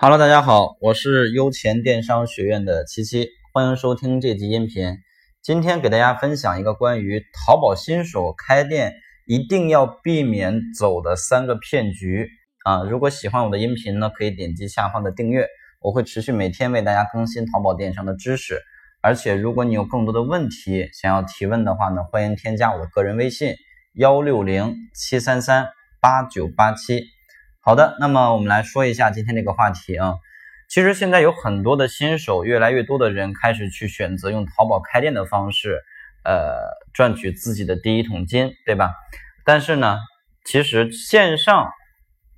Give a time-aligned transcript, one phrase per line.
[0.00, 4.96] Hello，大家好，我是优钱电商学院的七七，欢迎收听这集音频。
[5.42, 8.94] 今天给大家分享一个关于淘宝新手开店
[9.26, 12.28] 一定要避免走的三个骗局
[12.62, 12.84] 啊！
[12.84, 15.48] 如果喜欢我的音频呢，可以点击下方的订阅，
[15.80, 18.62] 我会持续每天为大家更新淘宝电商的知识。
[19.02, 23.56] 而且，如果你有更多的问题想要提问的话呢，欢迎添加我的个人微信
[23.94, 25.66] 幺六零七三三
[26.00, 27.02] 八九八七。
[27.68, 30.14] 好的，那么我们来说一下今天这个话题啊。
[30.70, 35.82] 其实现在有很多的新手，越来越多的人开始去选择用淘宝开店的方式，
[36.24, 36.56] 呃，
[36.94, 38.94] 赚取自己的第一桶金，对吧？
[39.44, 39.98] 但是呢，
[40.46, 41.70] 其实线上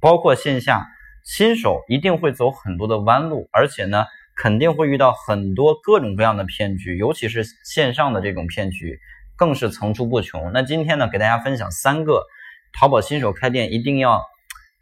[0.00, 0.86] 包括线下，
[1.24, 9.00] 新手一定会走很多的弯路，而且呢，肯定会遇到很多各种各样的骗局，尤其是线上的这种骗局，
[9.34, 10.52] 更是层出不穷。
[10.52, 12.22] 那今天呢，给大家分享三个
[12.78, 14.22] 淘宝新手开店一定要。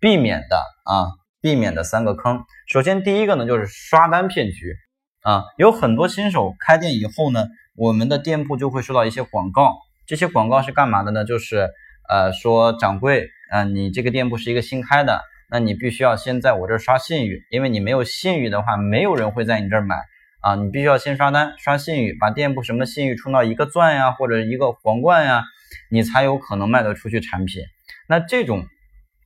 [0.04, 1.06] 避免的啊，
[1.40, 2.44] 避免的三个坑。
[2.68, 4.76] 首先，第一个呢就是刷单骗局
[5.22, 9.78] 啊，有很多新手开店以后呢，我们的店铺就会收到一些广告。
[10.06, 11.24] 这些广告是干嘛的呢？
[11.24, 11.70] 就是
[12.10, 19.96] 呃说掌柜，嗯，你这个店铺是一个新开的，那你必须要先在我这儿刷信誉，因为你没有信誉的话，没有人会在你这儿买
[20.42, 20.54] 啊。
[20.56, 25.44] 你必须要先刷单，刷信誉，把店铺什么信誉冲到一个钻呀，或者一个皇冠呀，
[25.90, 27.62] 你才有可能卖得出去产品。
[28.06, 28.66] 那这种。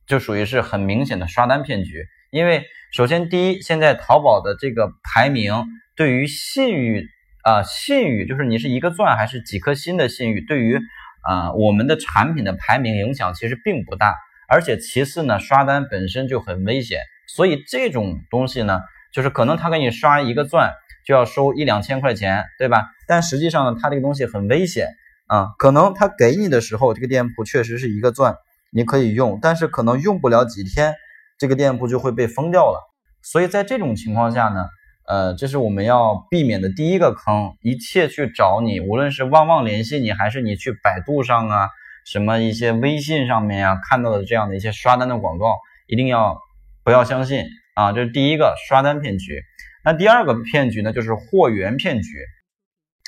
[0.09, 7.07] 就属于是很明显的刷单骗局，因为首先第一，现在淘宝的这个排名对于信誉
[7.43, 10.79] 啊，信誉就是你是一个钻还是几颗星的信誉，对于
[11.21, 14.15] 啊我们的产品的排名影响其实并不大。
[14.47, 18.81] 而且其次呢，刷单本身就很危险，所以这种东西呢，
[19.13, 20.73] 就是可能他给你刷一个钻
[21.05, 22.89] 就要收一两千块钱，对吧？
[23.07, 24.87] 但实际上呢，他这个东西很危险
[25.27, 28.37] 啊，可能他给你的时候，这个店铺确实是一个钻。
[28.71, 30.93] 你可以用，但是可能用不了几天，
[31.37, 32.79] 这个店铺就会被封掉了。
[33.21, 34.67] 所以在这种情况下呢，
[35.07, 37.53] 呃，这是我们要避免的第一个坑。
[37.61, 41.69] 一切去找你，无论是旺旺联系你，还是你去百度上啊，
[42.05, 45.55] 什么一些微信上面啊看到的这样的一些刷单的广告，
[45.87, 46.39] 一定要
[46.83, 47.43] 不要相信
[47.75, 47.91] 啊！
[47.91, 49.41] 这是第一个刷单骗局。
[49.83, 52.09] 那第二个骗局呢，就是货源骗局，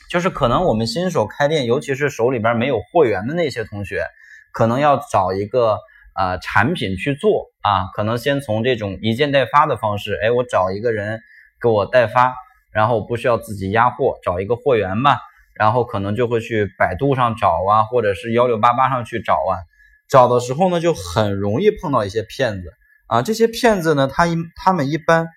[0.10, 4.06] 就是可能我们新手开店，尤其是手里边没有货源的那些同学。
[4.54, 5.80] 可能要找一个
[6.16, 11.22] 呃产品去做啊，可能先从这种一件代发的方式，哎，我找一个人
[11.62, 12.34] 给我代发，
[12.72, 15.18] 然后不需要自己压货，找一个货源嘛，
[15.56, 19.64] 然后可能就会去百度上找啊，或者是幺六八八上去找啊，
[20.10, 22.74] 找的时候呢，就很容易碰到一些骗子
[23.08, 25.28] 啊，这些骗子呢，他一他们一般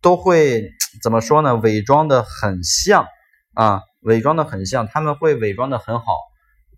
[0.00, 0.70] 都会
[1.02, 1.56] 怎么说呢？
[1.56, 3.06] 伪装的很像
[3.54, 6.04] 啊，伪装的很像，他们会伪装的很好。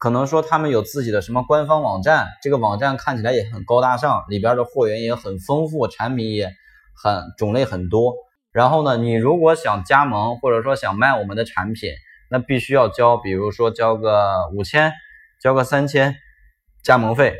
[0.04, 6.50] 可能说他们有自己的什么官方网站，这个网站看起来也很高大上，里边的货源也很丰富，产品也
[6.94, 8.12] 很种类很多。
[8.52, 11.88] 然后呢，你如果想加盟或者说想卖我们的产品，
[12.28, 14.92] 那必须要交，比如说交个五千，
[15.40, 16.14] 交个三千
[16.82, 17.34] 加盟费，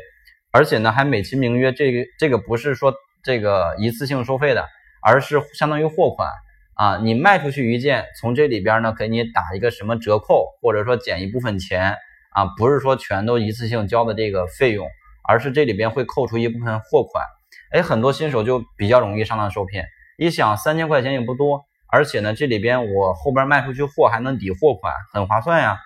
[0.51, 4.65] 而且呢还美其名曰这个这个不是说这个一次性收费的，
[5.03, 6.31] 而是相当于货款
[6.73, 11.95] 啊，你卖出去一件，从这里边呢给你打一个什么折扣，或者说减一部分钱。
[12.35, 14.89] 啊，不是说全都一次性交的这个费用，
[15.23, 17.23] 而是这里边会扣除一部分货款。
[17.71, 19.85] 哎，很多新手就比较容易上当受骗。
[20.17, 25.79] 一想三千块钱也不多，而且呢，这里边我后边卖出去货还能抵货款，很划算呀。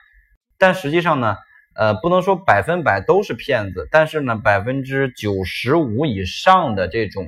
[0.58, 1.38] 但实际上呢，
[1.76, 7.28] 呃，不能说百分百都是骗子，但是呢，百分之九十五以上的这种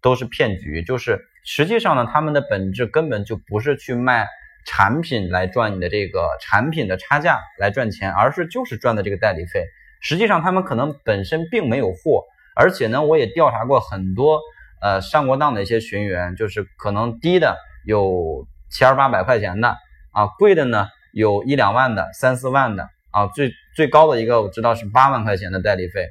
[0.00, 0.84] 都是骗局。
[0.84, 4.28] 就是实际上呢，他们的本质根本就不是去卖。
[4.66, 9.64] 产品来赚你的这个产品的差价来赚钱，而是就是赚的这个代理费。
[10.02, 14.40] 实际上他们可能本身并没有货，而且呢，我也调查过很多
[14.80, 19.76] 呃上过当的一些学员，就是可能低的有千八百块钱的
[20.12, 26.06] 啊，贵的呢有一两万的、三四万的啊，最最高的一个我知道是八万块钱的代理费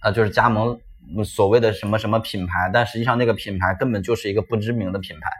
[0.00, 0.78] 啊，就是加盟
[1.24, 5.30] 所谓的什么什么品牌，但实际上那个品牌根本就是一个不知名的品牌，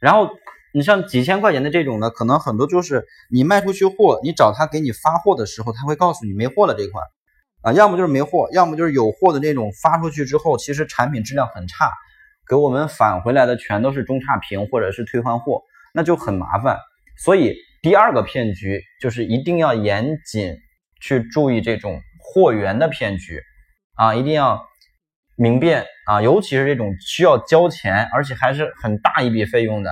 [0.00, 0.30] 然后。
[0.76, 7.02] 你像几千块钱的这种呢，可能很多就是你卖出去货，你找他给你发货的时候，他会告诉你没货了这款，
[7.62, 11.90] 啊，要么就是没货，要么就是有货的那种，发出去之后其实产品质量很差，
[12.46, 15.62] 给我们返回来的全都是中差评或者是退换货，
[15.94, 16.78] 那就很麻烦。
[17.24, 20.58] 所以第二个骗局就是一定要严谨
[21.00, 23.40] 去注意这种货源的骗局
[23.94, 24.62] 啊，一定要
[25.36, 29.90] 明辨啊，尤其是这种需要交钱而且还是很大一笔费用的。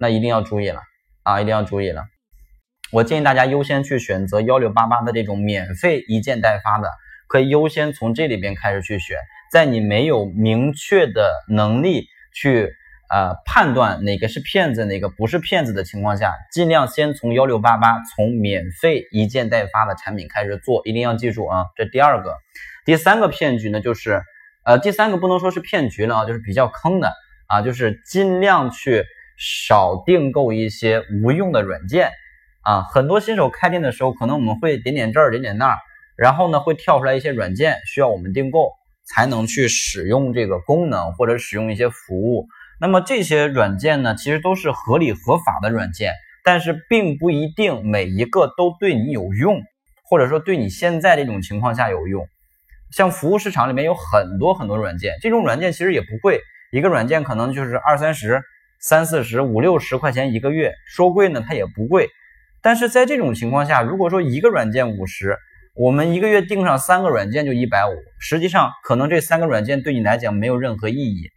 [0.00, 0.80] 那一定要注意了
[1.24, 1.42] 啊！
[1.42, 2.04] 一定要注意了。
[2.90, 6.90] 我建议大家优先去选择幺六八八的这种免费一件代发的，
[7.28, 9.18] 可以优先从这里边开始去选。
[9.52, 12.72] 在你没有明确的能力去
[13.10, 21.66] 呃判断哪个是骗子，哪个不是骗子的情况下，尽量先从幺六八八从免费一件代发的产品开始做，一定要记住啊。
[21.76, 22.36] 这第二个，
[22.86, 24.22] 第三个骗局呢，就是
[24.64, 27.12] 呃第三个不能说是骗局了啊，就是比较坑的
[27.48, 29.04] 啊，就是尽量去
[29.40, 32.10] 少订购一些无用的软件
[32.62, 32.82] 啊。
[32.82, 35.76] 很多新手开店的时候，可能我们会点点这儿点点那儿，
[36.16, 38.78] 然后呢会跳出来一些软件需要我们订购。
[39.12, 42.46] 才能去使用这个功能或者使用一些服务。
[42.80, 46.12] 那么这些软件呢，其实都是合理合法的软件，
[46.44, 49.62] 但是并不一定每一个都对你有用，
[50.04, 52.28] 或者说对你现在这种情况下有用。
[52.92, 56.40] 像服务市场里面有很多很多软件，这种软件其实也不贵，
[56.70, 58.40] 一个软件可能就是二三十、
[58.80, 62.08] 三四十、五六十块钱一个月，说贵呢它也不贵。
[62.62, 65.36] 但是在这种情况下，如果说一个软件五十，
[65.74, 71.30] 我们一个月订上三个软件就一百五，实际上可能这三个软件对你来讲没有任何意义，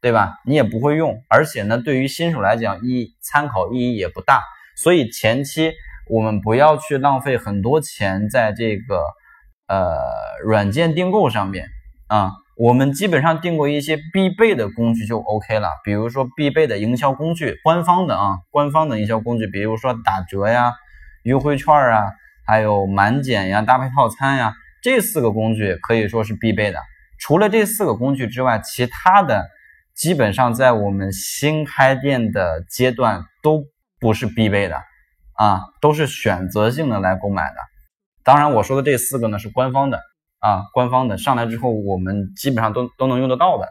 [0.00, 0.34] 对吧？
[0.44, 4.42] 你也不会用，而且呢，对于新手来讲意参考意义也不大。
[4.76, 5.72] 所以前期
[6.08, 9.02] 我们不要去浪费很多钱在这个
[9.68, 9.96] 呃
[10.44, 11.68] 软件订购上面
[12.08, 12.32] 啊。
[12.56, 20.72] 我们基本上定过一些必备的工具就 OK 了，比如说必备的营销工具，官方的啊，官方的营销工具，比如说打折呀、
[21.22, 22.12] 优惠券啊。
[22.48, 26.78] 还有满减呀、搭配套餐呀，这四个工具可以说是必备的。
[27.18, 29.48] 除了这四个工具之外，其他的
[29.96, 33.64] 基本上在我们新开店的阶段都
[33.98, 34.80] 不是必备的
[35.32, 37.56] 啊，都是选择性的来购买的。
[38.22, 40.00] 当然，我说的这四个呢是官方的
[40.38, 43.68] 啊，官方的上来之后我们基本上都都能用得到的，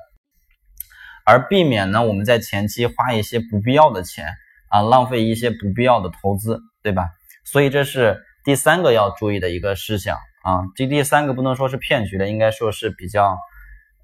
[1.25, 4.27] 而避免呢我们在前期花一些不必要的钱
[4.69, 7.09] 啊，浪费一些不必要的投资，对吧？
[7.45, 8.21] 所以这是。
[8.45, 13.39] 第三个要注意的一个事项啊，这第三个不能说是骗局的，应该说是比较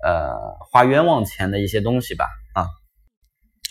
[0.04, 0.34] 呃
[0.72, 2.26] 花冤枉钱的一些东西吧
[2.56, 2.66] 啊。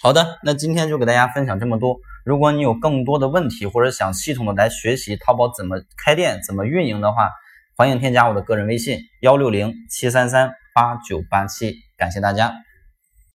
[0.01, 1.97] 好的，那今天就给大家分享这么多。
[2.25, 7.33] 如果你有更多的问题或者想系统的来学习淘宝怎么开店、怎么运营的话，
[7.81, 12.53] 欢迎添加我的个人微信幺六零七三三八九八七，感谢大家。